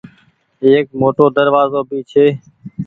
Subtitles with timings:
[0.65, 2.25] ايڪ موٽو دروآزو ڀي ڇي۔